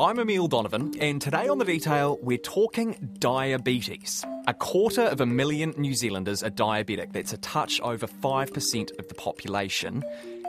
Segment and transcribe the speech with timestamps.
[0.00, 4.24] I'm Emile Donovan, and today on The Detail, we're talking diabetes.
[4.46, 7.12] A quarter of a million New Zealanders are diabetic.
[7.12, 10.02] That's a touch over 5% of the population.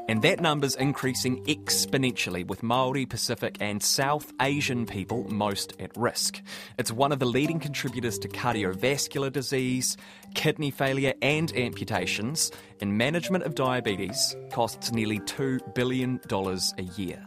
[0.07, 6.41] And that number's increasing exponentially with Maori, Pacific, and South Asian people most at risk.
[6.77, 9.95] It's one of the leading contributors to cardiovascular disease,
[10.33, 12.51] kidney failure, and amputations.
[12.81, 17.25] And management of diabetes costs nearly $2 billion a year.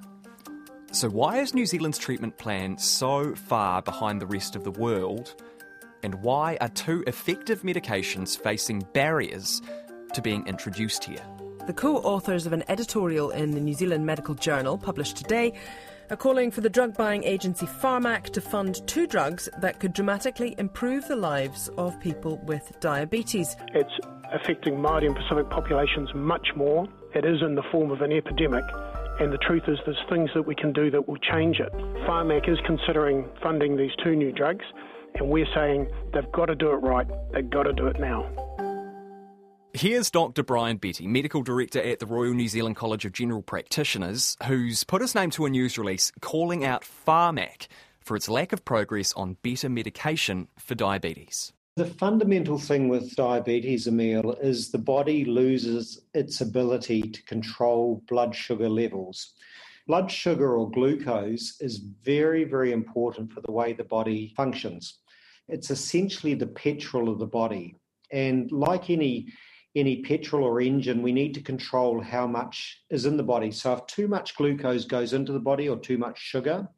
[0.92, 5.34] So, why is New Zealand's treatment plan so far behind the rest of the world?
[6.02, 9.62] And why are two effective medications facing barriers
[10.12, 11.24] to being introduced here?
[11.66, 15.54] The co authors of an editorial in the New Zealand Medical Journal published today
[16.10, 20.54] are calling for the drug buying agency Pharmac to fund two drugs that could dramatically
[20.58, 23.56] improve the lives of people with diabetes.
[23.74, 23.98] It's
[24.32, 26.86] affecting Māori and Pacific populations much more.
[27.14, 28.64] It is in the form of an epidemic
[29.20, 31.72] and the truth is, there's things that we can do that will change it.
[32.06, 34.64] Pharmac is considering funding these two new drugs,
[35.14, 37.06] and we're saying they've got to do it right.
[37.32, 38.43] They've got to do it now.
[39.76, 40.44] Here's Dr.
[40.44, 45.02] Brian Betty, Medical Director at the Royal New Zealand College of General Practitioners, who's put
[45.02, 47.66] his name to a news release calling out Pharmac
[47.98, 51.52] for its lack of progress on better medication for diabetes.
[51.74, 58.32] The fundamental thing with diabetes, Emile, is the body loses its ability to control blood
[58.32, 59.32] sugar levels.
[59.88, 65.00] Blood sugar or glucose is very, very important for the way the body functions.
[65.48, 67.74] It's essentially the petrol of the body.
[68.12, 69.26] And like any
[69.76, 73.50] any petrol or engine, we need to control how much is in the body.
[73.50, 76.68] So if too much glucose goes into the body or too much sugar,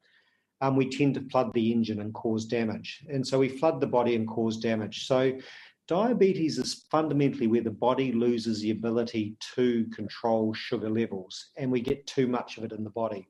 [0.63, 3.05] um, we tend to flood the engine and cause damage.
[3.09, 5.07] And so we flood the body and cause damage.
[5.07, 5.39] So
[5.87, 11.81] diabetes is fundamentally where the body loses the ability to control sugar levels and we
[11.81, 13.29] get too much of it in the body.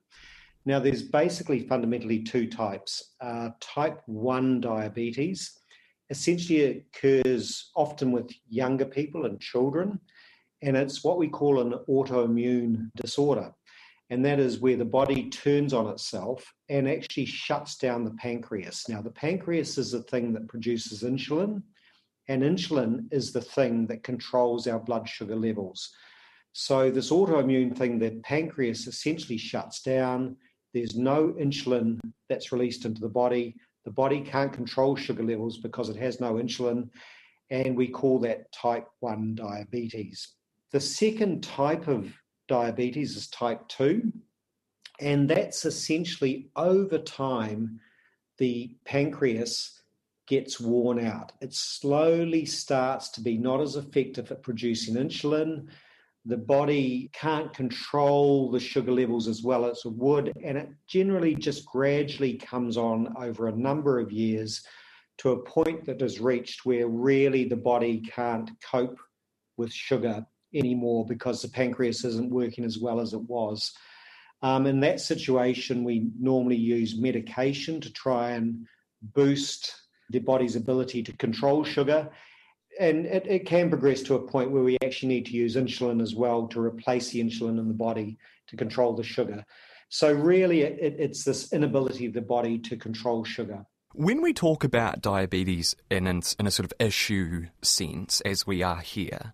[0.65, 3.15] Now, there's basically fundamentally two types.
[3.21, 5.61] Uh, type 1 diabetes
[6.11, 10.01] essentially occurs often with younger people and children,
[10.63, 13.53] and it's what we call an autoimmune disorder
[14.11, 18.89] and that is where the body turns on itself and actually shuts down the pancreas.
[18.89, 21.63] Now, the pancreas is the thing that produces insulin,
[22.29, 25.91] and insulin is the thing that controls our blood sugar levels.
[26.53, 30.37] So, this autoimmune thing, the pancreas essentially shuts down.
[30.73, 31.99] There's no insulin
[32.29, 33.57] that's released into the body.
[33.87, 36.91] The body can't control sugar levels because it has no insulin,
[37.51, 40.35] and we call that type 1 diabetes.
[40.73, 42.13] The second type of
[42.49, 44.13] diabetes is type 2.
[44.99, 47.79] And that's essentially over time,
[48.39, 49.81] the pancreas
[50.27, 51.31] gets worn out.
[51.41, 55.69] It slowly starts to be not as effective at producing insulin.
[56.27, 60.33] The body can't control the sugar levels as well as it would.
[60.43, 64.65] And it generally just gradually comes on over a number of years
[65.19, 68.99] to a point that is reached where really the body can't cope
[69.57, 73.73] with sugar anymore because the pancreas isn't working as well as it was.
[74.43, 78.67] Um, in that situation, we normally use medication to try and
[79.15, 79.75] boost
[80.11, 82.11] the body's ability to control sugar.
[82.79, 86.03] And it, it can progress to a point where we actually need to use insulin
[86.03, 89.45] as well to replace the insulin in the body to control the sugar.
[89.89, 93.65] So, really, it, it's this inability of the body to control sugar.
[93.95, 98.63] When we talk about diabetes in, in, in a sort of issue sense, as we
[98.63, 99.33] are here,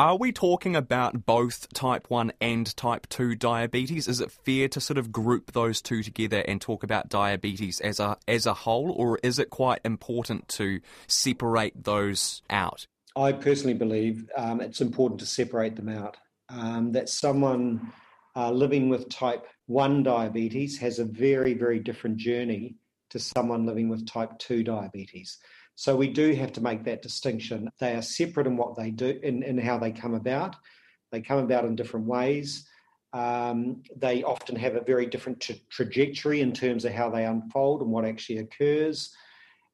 [0.00, 4.08] are we talking about both type 1 and type 2 diabetes?
[4.08, 8.00] Is it fair to sort of group those two together and talk about diabetes as
[8.00, 12.86] a as a whole or is it quite important to separate those out?
[13.14, 16.16] I personally believe um, it's important to separate them out.
[16.48, 17.92] Um, that someone
[18.34, 22.76] uh, living with type 1 diabetes has a very, very different journey
[23.10, 25.38] to someone living with type 2 diabetes.
[25.74, 27.70] So we do have to make that distinction.
[27.78, 30.56] They are separate in what they do in, in how they come about.
[31.10, 32.68] They come about in different ways.
[33.12, 37.82] Um, they often have a very different tra- trajectory in terms of how they unfold
[37.82, 39.12] and what actually occurs.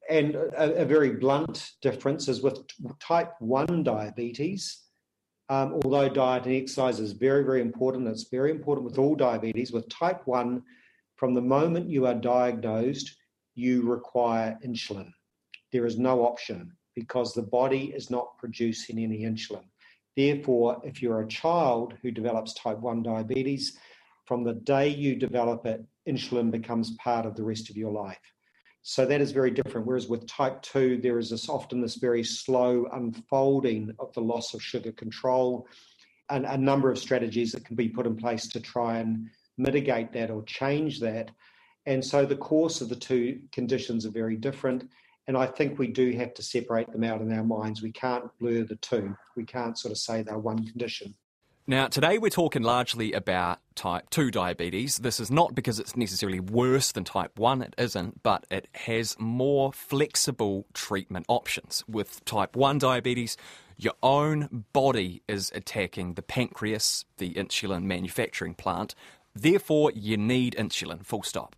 [0.09, 2.61] And a, a very blunt difference is with
[3.01, 4.83] type 1 diabetes.
[5.49, 9.73] Um, although diet and exercise is very, very important, it's very important with all diabetes.
[9.73, 10.63] With type 1,
[11.17, 13.17] from the moment you are diagnosed,
[13.57, 15.13] you require insulin
[15.73, 19.65] there is no option because the body is not producing any insulin.
[20.17, 23.77] Therefore, if you're a child who develops type 1 diabetes,
[24.25, 28.21] from the day you develop it, insulin becomes part of the rest of your life.
[28.83, 29.87] So that is very different.
[29.87, 34.55] Whereas with type 2, there is this, often this very slow unfolding of the loss
[34.55, 35.69] of sugar control
[36.31, 40.13] and a number of strategies that can be put in place to try and mitigate
[40.13, 41.31] that or change that.
[41.87, 44.91] And so the course of the two conditions are very different.
[45.29, 47.83] And I think we do have to separate them out in our minds.
[47.83, 49.17] We can't blur the two.
[49.37, 51.15] We can't sort of say they're one condition.
[51.69, 54.99] Now, today we're talking largely about type 2 diabetes.
[54.99, 59.17] This is not because it's necessarily worse than type 1, it isn't, but it has
[59.19, 61.83] more flexible treatment options.
[61.89, 63.37] With type 1 diabetes,
[63.77, 68.95] your own body is attacking the pancreas, the insulin manufacturing plant.
[69.35, 71.57] Therefore, you need insulin, full stop.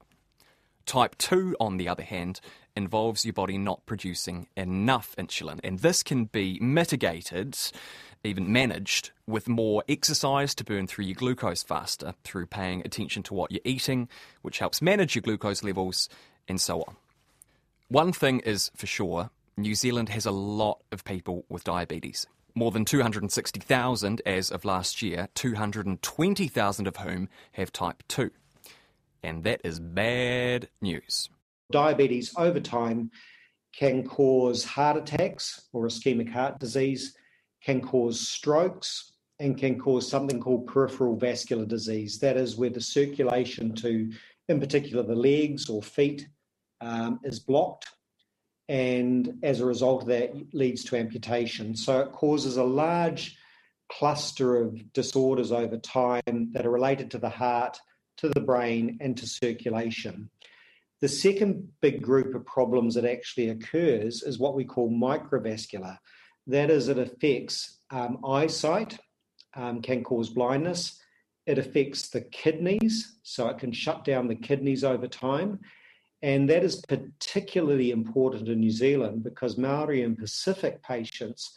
[0.89, 2.41] Type 2, on the other hand,
[2.75, 7.55] involves your body not producing enough insulin, and this can be mitigated,
[8.25, 13.35] even managed, with more exercise to burn through your glucose faster, through paying attention to
[13.35, 14.09] what you're eating,
[14.41, 16.09] which helps manage your glucose levels,
[16.49, 16.97] and so on.
[17.89, 22.27] One thing is for sure New Zealand has a lot of people with diabetes.
[22.55, 28.31] More than 260,000 as of last year, 220,000 of whom have type 2.
[29.23, 31.29] And that is bad news.
[31.71, 33.11] Diabetes over time
[33.75, 37.15] can cause heart attacks or ischemic heart disease,
[37.63, 42.19] can cause strokes, and can cause something called peripheral vascular disease.
[42.19, 44.11] That is where the circulation to,
[44.49, 46.27] in particular, the legs or feet
[46.81, 47.87] um, is blocked
[48.69, 51.75] and as a result of that leads to amputation.
[51.75, 53.37] So it causes a large
[53.91, 57.79] cluster of disorders over time that are related to the heart,
[58.19, 60.31] to the brain, and to circulation.
[61.01, 65.97] The second big group of problems that actually occurs is what we call microvascular.
[66.47, 68.99] That is, it affects um, eyesight,
[69.55, 71.01] um, can cause blindness.
[71.47, 75.61] It affects the kidneys, so it can shut down the kidneys over time.
[76.23, 81.57] And that is particularly important in New Zealand because Maori and Pacific patients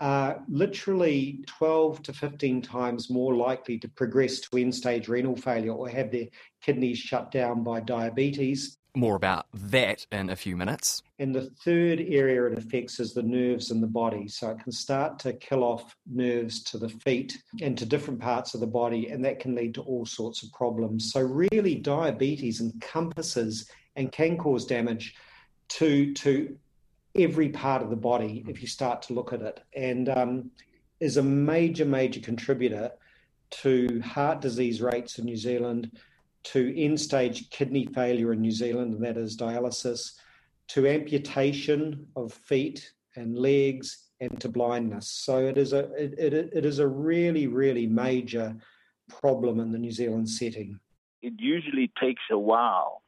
[0.00, 5.72] are literally 12 to 15 times more likely to progress to end stage renal failure
[5.72, 6.26] or have their
[6.60, 8.76] kidneys shut down by diabetes.
[8.94, 11.02] More about that in a few minutes.
[11.18, 14.26] And the third area it affects is the nerves in the body.
[14.26, 18.54] So it can start to kill off nerves to the feet and to different parts
[18.54, 21.12] of the body, and that can lead to all sorts of problems.
[21.12, 25.14] So, really, diabetes encompasses and can cause damage
[25.68, 26.56] to to
[27.18, 30.50] every part of the body if you start to look at it, and um,
[31.00, 32.92] is a major major contributor
[33.50, 35.90] to heart disease rates in New Zealand,
[36.44, 40.12] to end stage kidney failure in New Zealand, and that is dialysis,
[40.68, 45.08] to amputation of feet and legs, and to blindness.
[45.08, 48.56] So it is a it, it, it is a really really major
[49.08, 50.80] problem in the New Zealand setting.
[51.22, 53.02] It usually takes a while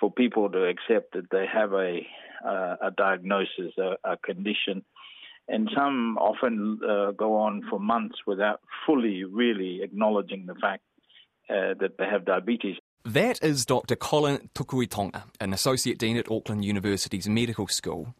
[0.00, 2.06] for people to accept that they have a
[2.44, 4.84] uh, a diagnosis, a, a, condition,
[5.48, 10.82] and some often uh, go on for months without fully, really acknowledging the fact
[11.50, 12.76] uh, that they have diabetes.
[13.04, 13.96] That is Dr.
[13.96, 18.14] Colin Tukuitonga, an associate dean at Auckland University's Medical School.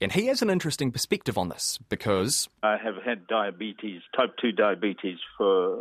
[0.00, 2.48] And he has an interesting perspective on this because.
[2.62, 5.76] I have had diabetes, type 2 diabetes, for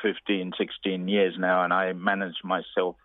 [0.00, 2.96] 15, 16 years now, and I manage myself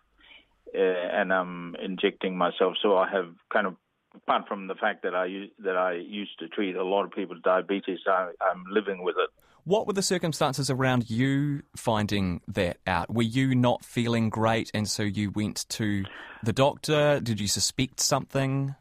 [0.74, 2.74] uh, and I'm injecting myself.
[2.82, 3.76] So I have kind of,
[4.14, 7.34] apart from the fact that I that I used to treat a lot of people
[7.34, 9.30] with diabetes, I, I'm living with it.
[9.64, 13.12] What were the circumstances around you finding that out?
[13.12, 16.04] Were you not feeling great, and so you went to
[16.42, 17.20] the doctor?
[17.20, 18.74] Did you suspect something?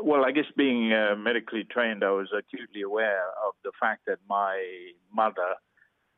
[0.00, 4.18] Well, I guess being uh, medically trained, I was acutely aware of the fact that
[4.28, 4.62] my
[5.12, 5.54] mother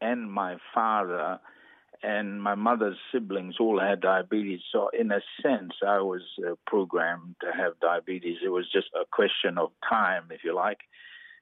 [0.01, 1.39] and my father
[2.03, 4.61] and my mother's siblings all had diabetes.
[4.73, 8.39] So, in a sense, I was uh, programmed to have diabetes.
[8.45, 10.79] It was just a question of time, if you like.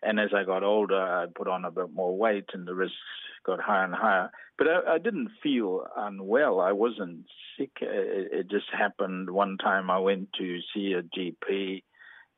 [0.03, 2.97] And as I got older, I put on a bit more weight, and the risks
[3.45, 4.31] got higher and higher.
[4.57, 6.61] But I, I didn't feel unwell.
[6.61, 7.71] I wasn't sick.
[7.81, 9.91] It, it just happened one time.
[9.91, 11.83] I went to see a GP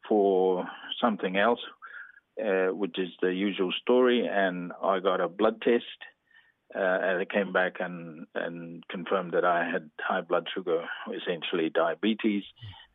[0.08, 0.66] for
[1.00, 1.60] something else,
[2.42, 5.84] uh, which is the usual story, and I got a blood test
[6.74, 11.70] uh, and it came back and, and confirmed that I had high blood sugar, essentially
[11.70, 12.44] diabetes.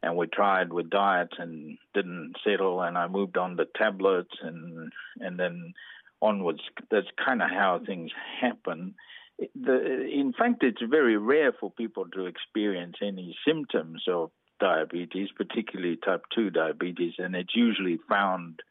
[0.02, 4.92] And we tried with diet and didn't settle, and I moved on to tablets and
[5.20, 5.74] and then
[6.22, 6.62] onwards.
[6.92, 8.96] That's kind of how things happen.
[9.40, 15.98] The, in fact, it's very rare for people to experience any symptoms of diabetes, particularly
[15.98, 18.62] type 2 diabetes, and it's usually found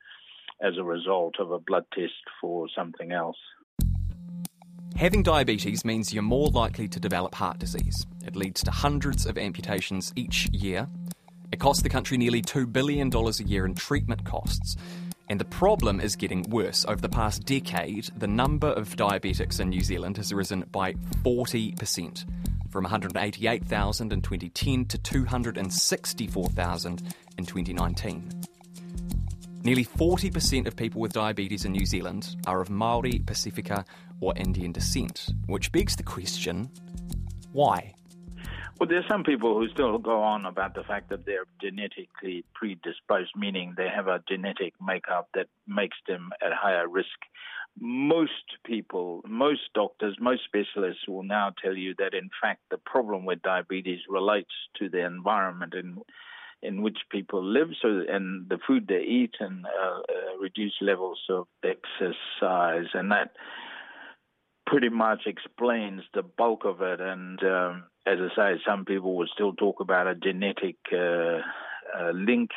[0.63, 3.37] as a result of a blood test for something else.
[4.97, 8.07] Having diabetes means you're more likely to develop heart disease.
[8.25, 10.87] It leads to hundreds of amputations each year.
[11.51, 14.77] It costs the country nearly $2 billion a year in treatment costs.
[15.29, 16.85] And the problem is getting worse.
[16.87, 20.93] Over the past decade, the number of diabetics in New Zealand has risen by
[21.25, 22.25] 40%,
[22.71, 28.45] from 188,000 in 2010 to 264,000 in 2019.
[29.65, 33.87] Nearly 40% of people with diabetes in New Zealand are of Maori, Pasifika,
[34.25, 36.71] or Indian descent, which begs the question
[37.53, 37.95] why?
[38.81, 43.31] Well, there's some people who still go on about the fact that they're genetically predisposed,
[43.37, 47.17] meaning they have a genetic makeup that makes them at higher risk.
[47.79, 53.25] Most people, most doctors, most specialists will now tell you that in fact the problem
[53.25, 55.99] with diabetes relates to the environment in
[56.63, 61.21] in which people live, so and the food they eat and uh, uh, reduced levels
[61.29, 63.33] of exercise, and that
[64.67, 67.01] pretty much explains the bulk of it.
[67.01, 71.41] And um, as I say, some people will still talk about a genetic uh,
[71.99, 72.51] uh, link.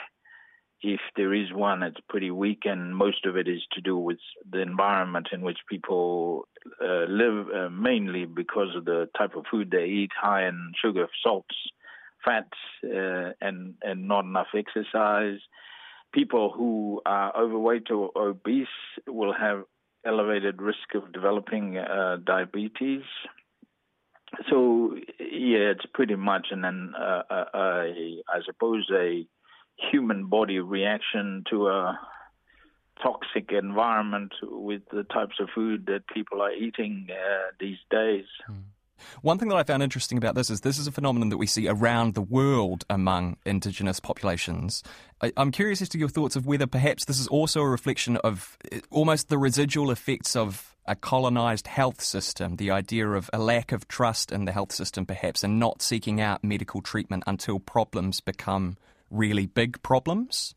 [0.82, 4.20] If there is one, it's pretty weak, and most of it is to do with
[4.50, 6.48] the environment in which people
[6.80, 11.08] uh, live, uh, mainly because of the type of food they eat, high in sugar,
[11.24, 11.56] salts,
[12.24, 15.40] fats, uh, and and not enough exercise.
[16.14, 18.68] People who are overweight or obese
[19.08, 19.64] will have
[20.08, 23.04] elevated risk of developing uh, diabetes.
[24.50, 29.26] So yeah, it's pretty much an, an uh, a, a, I suppose a
[29.92, 32.00] human body reaction to a
[33.02, 38.26] toxic environment with the types of food that people are eating uh, these days.
[38.50, 38.64] Mm.
[39.22, 41.48] One thing that I found interesting about this is this is a phenomenon that we
[41.48, 44.84] see around the world among indigenous populations.
[45.22, 48.18] I, am curious as to your thoughts of whether perhaps this is also a reflection
[48.18, 53.40] of eh, almost the residual effects of a colonized health system, the idea of a
[53.40, 57.60] lack of trust in the health system, perhaps, and not seeking out medical treatment until
[57.60, 58.78] problems become
[59.12, 60.56] really big problems?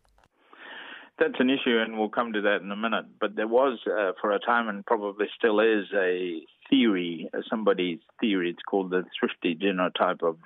[1.18, 3.04] That's an issue, and we'll come to that in a minute.
[3.20, 8.50] But there was, uh, for a time, and probably still is, a theory, somebody's theory.
[8.50, 10.38] It's called the thrifty genotype of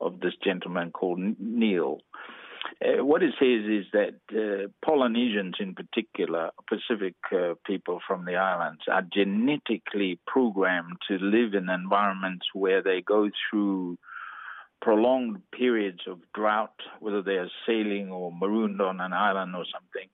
[0.00, 1.98] of this gentleman called Neel.
[2.82, 8.36] Uh, what it says is that uh, Polynesians, in particular, Pacific uh, people from the
[8.36, 13.98] islands, are genetically programmed to live in environments where they go through
[14.80, 20.08] prolonged periods of drought, whether they're sailing or marooned on an island or something,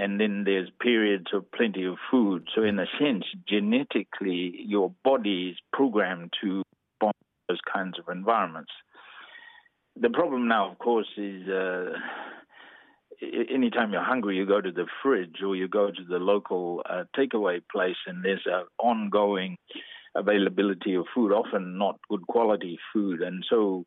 [0.00, 2.48] and then there's periods of plenty of food.
[2.54, 6.62] So, in a sense, genetically, your body is programmed to
[6.98, 7.12] bond
[7.48, 8.72] those kinds of environments.
[10.00, 11.90] The problem now, of course, is uh,
[13.52, 17.04] anytime you're hungry, you go to the fridge or you go to the local uh,
[17.14, 19.58] takeaway place, and there's an ongoing
[20.14, 23.20] availability of food, often not good quality food.
[23.20, 23.84] And so,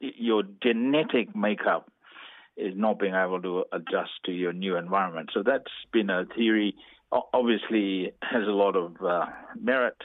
[0.00, 1.88] your genetic makeup
[2.56, 5.30] is not being able to adjust to your new environment.
[5.32, 6.74] So that's been a theory.
[7.12, 9.26] Obviously, has a lot of uh,
[9.60, 9.96] merit,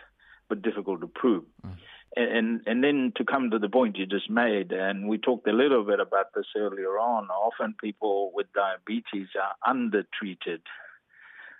[0.47, 1.43] but difficult to prove.
[1.65, 1.77] Mm.
[2.15, 5.53] And and then to come to the point you just made, and we talked a
[5.53, 7.29] little bit about this earlier on.
[7.29, 10.61] Often people with diabetes are undertreated,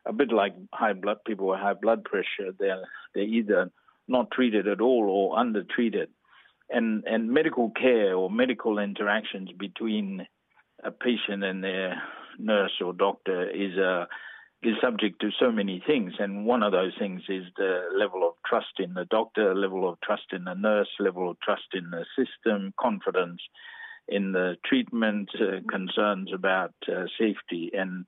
[0.07, 2.51] a bit like high blood people with high blood pressure.
[2.57, 3.71] They're they're either
[4.07, 6.07] not treated at all or undertreated
[6.69, 10.27] and and medical care or medical interactions between
[10.83, 12.01] a patient and their
[12.37, 14.05] nurse or doctor is a uh,
[14.61, 18.33] is subject to so many things, and one of those things is the level of
[18.45, 22.03] trust in the doctor, level of trust in the nurse, level of trust in the
[22.17, 23.41] system, confidence
[24.09, 28.05] in the treatment, uh, concerns about uh, safety, and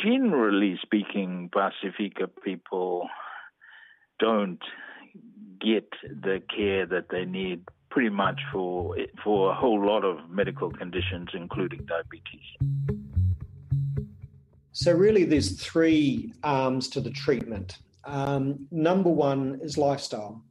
[0.00, 3.08] generally speaking, Pasifika people
[4.20, 4.62] don't
[5.60, 7.62] get the care that they need
[7.96, 12.46] pretty much for for a whole lot of medical conditions, including diabetes.
[14.72, 17.78] So really, there's three arms to the treatment.
[18.04, 20.44] Um, number one is lifestyle.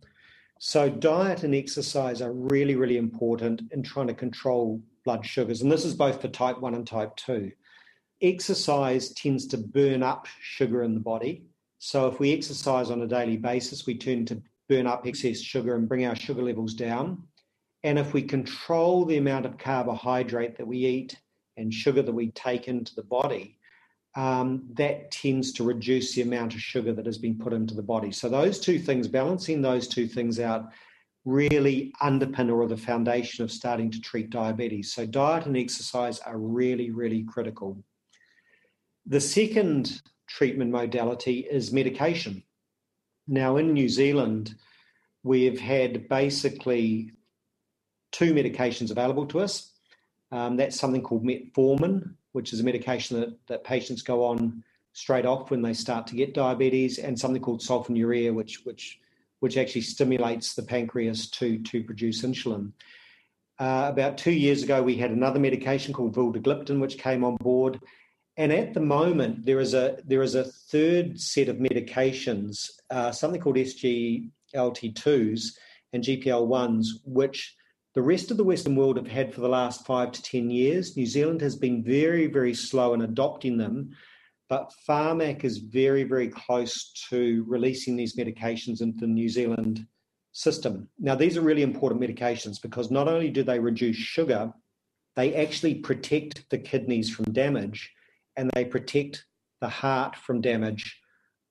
[0.58, 5.72] So diet and exercise are really, really important in trying to control blood sugars, and
[5.72, 7.52] this is both for type one and type two.
[8.24, 11.44] Exercise tends to burn up sugar in the body.
[11.78, 15.76] So if we exercise on a daily basis, we tend to burn up excess sugar
[15.76, 17.22] and bring our sugar levels down.
[17.86, 21.20] And if we control the amount of carbohydrate that we eat
[21.56, 23.60] and sugar that we take into the body,
[24.16, 27.84] um, that tends to reduce the amount of sugar that has been put into the
[27.84, 28.12] body.
[28.12, 30.72] So, those two things, balancing those two things out,
[31.26, 34.92] really underpin or the foundation of starting to treat diabetes.
[34.92, 37.84] So, diet and exercise are really, really critical.
[39.06, 42.42] The second treatment modality is medication.
[43.28, 44.56] Now, in New Zealand,
[45.22, 47.12] we've had basically
[48.16, 49.72] two medications available to us.
[50.32, 55.26] Um, that's something called metformin, which is a medication that, that patients go on straight
[55.26, 59.00] off when they start to get diabetes, and something called sulfonylurea, which which
[59.42, 62.72] which actually stimulates the pancreas to to produce insulin.
[63.60, 67.80] Uh, about two years ago, we had another medication called vildagliptin, which came on board,
[68.38, 73.12] and at the moment there is a there is a third set of medications, uh,
[73.12, 75.52] something called SGLT2s
[75.94, 77.56] and GLP1s, which
[77.96, 80.96] the rest of the Western world have had for the last five to 10 years.
[80.96, 83.96] New Zealand has been very, very slow in adopting them
[84.48, 89.88] but Pharmac is very, very close to releasing these medications into the New Zealand
[90.34, 90.88] system.
[91.00, 94.54] Now, these are really important medications because not only do they reduce sugar,
[95.16, 97.92] they actually protect the kidneys from damage
[98.36, 99.26] and they protect
[99.62, 101.00] the heart from damage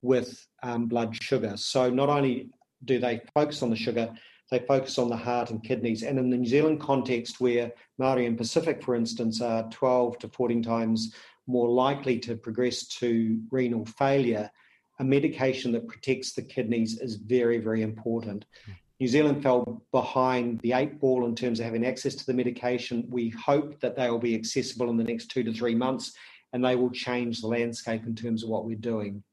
[0.03, 1.57] with um, blood sugar.
[1.57, 2.51] So, not only
[2.85, 4.13] do they focus on the sugar,
[4.51, 6.03] they focus on the heart and kidneys.
[6.03, 10.29] And in the New Zealand context, where Maori and Pacific, for instance, are 12 to
[10.29, 11.15] 14 times
[11.47, 14.51] more likely to progress to renal failure,
[14.99, 18.45] a medication that protects the kidneys is very, very important.
[18.67, 18.73] Hmm.
[19.01, 23.05] New Zealand fell behind the eight ball in terms of having access to the medication.
[23.11, 26.15] We hope that they will be accessible in the next two to three months
[26.53, 29.25] and they will change the landscape in terms of what we're doing.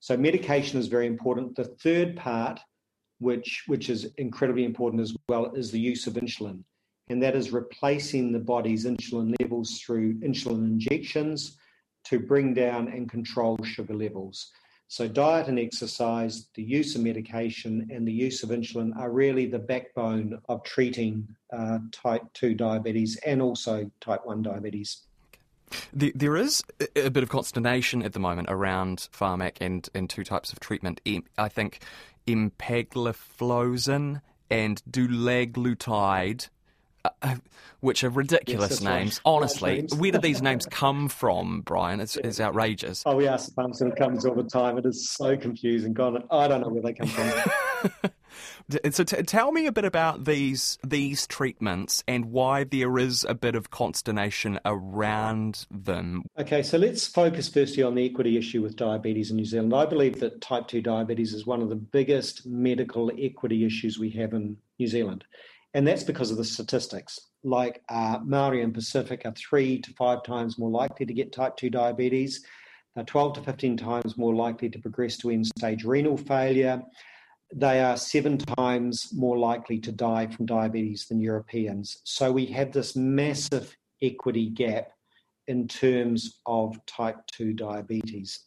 [0.00, 1.54] So, medication is very important.
[1.54, 2.60] The third part,
[3.24, 6.62] which, which is incredibly important as well, is the use of insulin
[7.08, 11.58] and that is replacing the body's insulin levels through insulin injections
[12.04, 14.52] to bring down and control sugar levels.
[14.88, 19.46] So, diet and exercise, the use of medication, and the use of insulin are really
[19.46, 25.02] the backbone of treating uh, type 2 diabetes and also type 1 diabetes.
[25.92, 26.62] There is
[26.94, 31.00] a bit of consternation at the moment around Pharmac and, and two types of treatment.
[31.38, 31.80] I think
[32.26, 36.48] empagliflozin and dulaglutide
[37.22, 37.36] uh,
[37.80, 39.20] which are ridiculous yes, names.
[39.24, 39.30] Right.
[39.30, 39.94] Honestly, names.
[39.98, 42.00] where do these names come from, Brian?
[42.00, 43.02] It's, it's outrageous.
[43.04, 43.54] Oh, we ask the
[43.88, 44.78] it comes all the time.
[44.78, 45.92] It is so confusing.
[45.92, 47.30] God, I don't know where they come from.
[48.90, 53.34] so, t- tell me a bit about these these treatments and why there is a
[53.34, 56.22] bit of consternation around them.
[56.38, 59.74] Okay, so let's focus firstly on the equity issue with diabetes in New Zealand.
[59.74, 64.10] I believe that type two diabetes is one of the biggest medical equity issues we
[64.10, 65.24] have in New Zealand.
[65.74, 67.18] And that's because of the statistics.
[67.42, 71.56] Like uh, Maori and Pacific are three to five times more likely to get type
[71.56, 72.44] 2 diabetes.
[72.94, 76.80] They're 12 to 15 times more likely to progress to end stage renal failure.
[77.56, 82.00] They are seven times more likely to die from diabetes than Europeans.
[82.02, 84.88] So we have this massive equity gap
[85.46, 88.40] in terms of type 2 diabetes.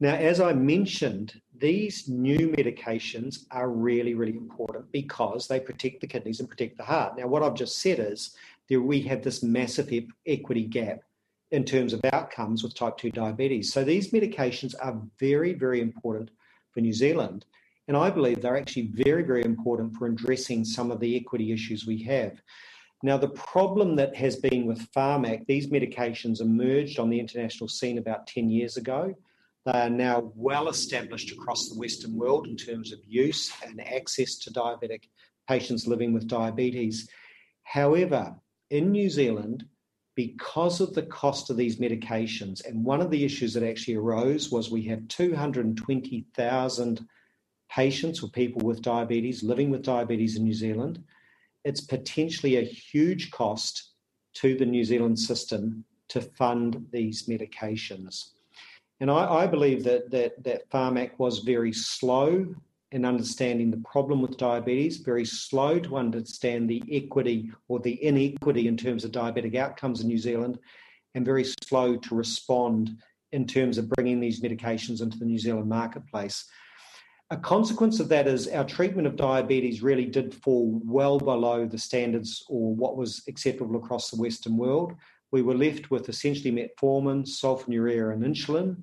[0.00, 6.08] Now, as I mentioned, these new medications are really, really important because they protect the
[6.08, 7.16] kidneys and protect the heart.
[7.16, 8.34] Now, what I've just said is
[8.68, 9.88] that we have this massive
[10.26, 11.02] equity gap
[11.52, 13.72] in terms of outcomes with type 2 diabetes.
[13.72, 16.30] So these medications are very, very important
[16.72, 17.44] for New Zealand.
[17.88, 21.86] And I believe they're actually very, very important for addressing some of the equity issues
[21.86, 22.40] we have.
[23.02, 27.98] Now, the problem that has been with Pharmac, these medications emerged on the international scene
[27.98, 29.14] about 10 years ago.
[29.66, 34.36] They are now well established across the Western world in terms of use and access
[34.38, 35.04] to diabetic
[35.48, 37.08] patients living with diabetes.
[37.64, 38.34] However,
[38.70, 39.64] in New Zealand,
[40.14, 44.50] because of the cost of these medications, and one of the issues that actually arose
[44.50, 47.06] was we have 220,000
[47.76, 51.04] patients or people with diabetes living with diabetes in New Zealand.
[51.62, 53.90] It's potentially a huge cost
[54.36, 58.30] to the New Zealand system to fund these medications.
[59.00, 62.46] And I, I believe that, that, that Pharmac was very slow
[62.92, 68.68] in understanding the problem with diabetes, very slow to understand the equity or the inequity
[68.68, 70.58] in terms of diabetic outcomes in New Zealand,
[71.14, 72.96] and very slow to respond
[73.32, 76.46] in terms of bringing these medications into the New Zealand marketplace.
[77.30, 81.78] A consequence of that is our treatment of diabetes really did fall well below the
[81.78, 84.94] standards or what was acceptable across the Western world
[85.32, 88.82] we were left with essentially metformin, sulfonylurea, and insulin,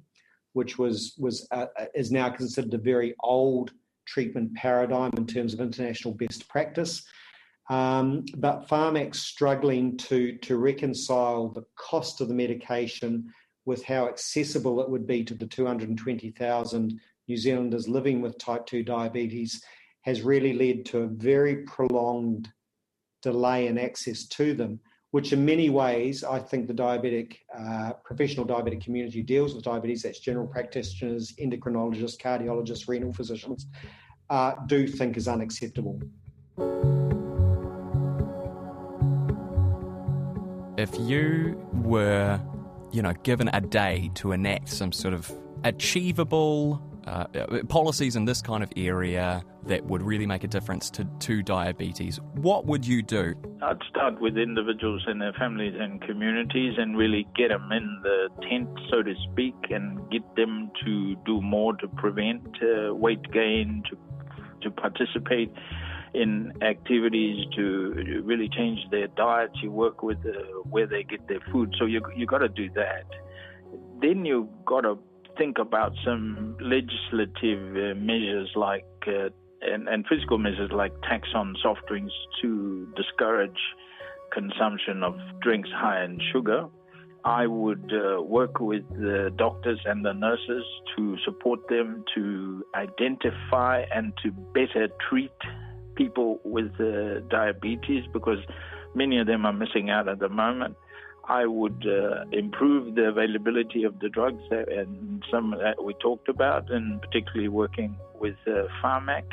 [0.53, 3.71] which was was uh, uh, is now considered a very old
[4.06, 7.03] treatment paradigm in terms of international best practice.
[7.69, 13.32] Um, but Pharmac's struggling to to reconcile the cost of the medication
[13.65, 18.83] with how accessible it would be to the 220,000 New Zealanders living with type 2
[18.83, 19.63] diabetes
[20.01, 22.49] has really led to a very prolonged
[23.21, 24.79] delay in access to them
[25.13, 30.01] which in many ways I think the diabetic, uh, professional diabetic community deals with diabetes,
[30.01, 33.67] that's general practitioners, endocrinologists, cardiologists, renal physicians,
[34.31, 36.01] uh, do think is unacceptable.
[40.79, 42.41] If you were
[42.91, 45.31] you know, given a day to enact some sort of
[45.63, 47.25] achievable uh,
[47.67, 52.19] policies in this kind of area that would really make a difference to, to diabetes,
[52.33, 53.33] what would you do?
[53.61, 58.29] I'd start with individuals and their families and communities and really get them in the
[58.49, 63.83] tent, so to speak, and get them to do more to prevent uh, weight gain,
[63.89, 63.97] to,
[64.61, 65.51] to participate
[66.13, 69.53] in activities to really change their diets.
[69.61, 71.75] You work with uh, where they get their food.
[71.79, 73.05] So you you got to do that.
[73.99, 74.99] Then you've got to
[75.37, 79.29] think about some legislative uh, measures like uh,
[79.61, 83.59] and, and physical measures like tax on soft drinks to discourage
[84.33, 86.65] consumption of drinks high in sugar.
[87.25, 90.65] I would uh, work with the doctors and the nurses
[90.97, 95.31] to support them to identify and to better treat
[95.95, 98.39] people with uh, diabetes because
[98.93, 100.75] many of them are missing out at the moment.
[101.25, 106.69] I would uh, improve the availability of the drugs and some that we talked about,
[106.69, 109.23] and particularly working with uh, Pharmac.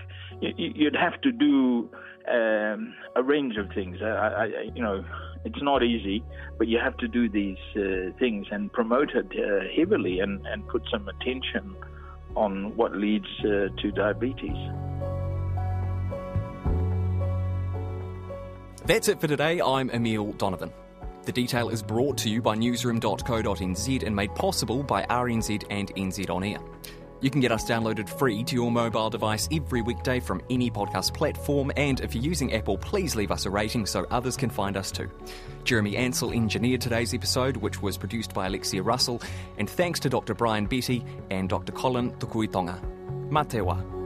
[0.41, 1.91] You'd have to do
[2.29, 3.99] um, a range of things.
[4.03, 5.05] I, I, you know,
[5.45, 6.23] it's not easy,
[6.59, 10.67] but you have to do these uh, things and promote it uh, heavily and, and
[10.69, 11.75] put some attention
[12.37, 14.57] on what leads uh, to diabetes.
[18.87, 19.61] That's it for today.
[19.61, 20.73] I'm Emile Donovan.
[21.25, 26.31] The detail is brought to you by newsroom.co.nz and made possible by RNZ and NZ
[26.31, 26.59] On Air.
[27.21, 31.13] You can get us downloaded free to your mobile device every weekday from any podcast
[31.13, 34.75] platform, and if you're using Apple, please leave us a rating so others can find
[34.75, 35.11] us too.
[35.65, 39.21] Jeremy Ansell engineered today's episode, which was produced by Alexia Russell,
[39.59, 40.33] and thanks to Dr.
[40.35, 41.73] Brian Betty and Dr.
[41.73, 42.81] Colin Tukuitonga.
[43.29, 44.00] Matewa.